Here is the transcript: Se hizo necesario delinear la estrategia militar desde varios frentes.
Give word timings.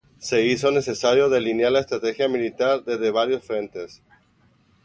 Se 0.17 0.43
hizo 0.43 0.71
necesario 0.71 1.29
delinear 1.29 1.71
la 1.71 1.81
estrategia 1.81 2.27
militar 2.27 2.83
desde 2.83 3.11
varios 3.11 3.43
frentes. 3.45 4.01